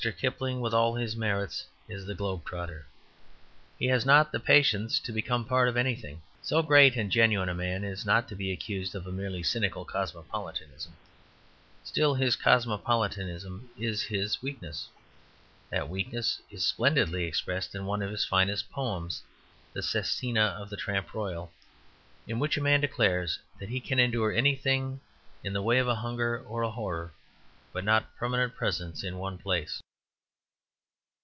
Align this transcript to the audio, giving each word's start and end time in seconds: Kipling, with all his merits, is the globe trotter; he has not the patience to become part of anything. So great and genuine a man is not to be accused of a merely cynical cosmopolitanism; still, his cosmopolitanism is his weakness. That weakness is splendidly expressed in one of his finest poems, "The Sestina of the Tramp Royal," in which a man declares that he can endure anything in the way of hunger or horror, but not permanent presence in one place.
Kipling, 0.17 0.61
with 0.61 0.73
all 0.73 0.95
his 0.95 1.15
merits, 1.15 1.67
is 1.87 2.07
the 2.07 2.15
globe 2.15 2.43
trotter; 2.43 2.87
he 3.77 3.85
has 3.85 4.03
not 4.03 4.31
the 4.31 4.39
patience 4.39 4.97
to 4.97 5.11
become 5.11 5.45
part 5.45 5.69
of 5.69 5.77
anything. 5.77 6.23
So 6.41 6.63
great 6.63 6.95
and 6.95 7.11
genuine 7.11 7.49
a 7.49 7.53
man 7.53 7.83
is 7.83 8.03
not 8.03 8.27
to 8.29 8.35
be 8.35 8.51
accused 8.51 8.95
of 8.95 9.05
a 9.05 9.11
merely 9.11 9.43
cynical 9.43 9.85
cosmopolitanism; 9.85 10.93
still, 11.83 12.15
his 12.15 12.35
cosmopolitanism 12.35 13.69
is 13.77 14.01
his 14.01 14.41
weakness. 14.41 14.89
That 15.69 15.87
weakness 15.87 16.41
is 16.49 16.65
splendidly 16.65 17.25
expressed 17.25 17.75
in 17.75 17.85
one 17.85 18.01
of 18.01 18.09
his 18.09 18.25
finest 18.25 18.71
poems, 18.71 19.21
"The 19.71 19.83
Sestina 19.83 20.57
of 20.59 20.71
the 20.71 20.77
Tramp 20.77 21.13
Royal," 21.13 21.51
in 22.25 22.39
which 22.39 22.57
a 22.57 22.61
man 22.61 22.81
declares 22.81 23.37
that 23.59 23.69
he 23.69 23.79
can 23.79 23.99
endure 23.99 24.31
anything 24.31 24.99
in 25.43 25.53
the 25.53 25.61
way 25.61 25.77
of 25.77 25.85
hunger 25.97 26.39
or 26.47 26.63
horror, 26.71 27.13
but 27.71 27.83
not 27.83 28.15
permanent 28.17 28.55
presence 28.55 29.03
in 29.03 29.19
one 29.19 29.37
place. 29.37 29.79